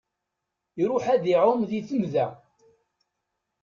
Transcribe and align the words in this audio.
Iṛuḥ 0.81 1.05
ad 1.15 1.23
iɛum 1.33 1.61
di 1.69 1.81
temda. 1.89 2.25